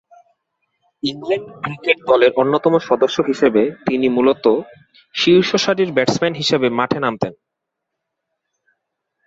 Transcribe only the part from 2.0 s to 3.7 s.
দলের অন্যতম সদস্য হিসেবে